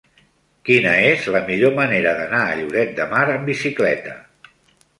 Quina 0.69 0.93
és 1.09 1.27
la 1.35 1.41
millor 1.49 1.75
manera 1.81 2.15
d'anar 2.21 2.41
a 2.47 2.57
Lloret 2.63 2.97
de 3.01 3.09
Mar 3.15 3.23
amb 3.37 3.47
bicicleta? 3.53 4.19